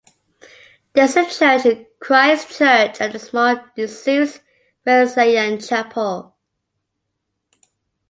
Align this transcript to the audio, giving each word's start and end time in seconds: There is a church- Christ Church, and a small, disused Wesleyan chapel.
There 0.93 1.03
is 1.05 1.15
a 1.15 1.29
church- 1.29 1.85
Christ 1.99 2.57
Church, 2.57 2.99
and 2.99 3.13
a 3.13 3.19
small, 3.19 3.63
disused 3.75 4.41
Wesleyan 4.83 5.59
chapel. 5.59 6.35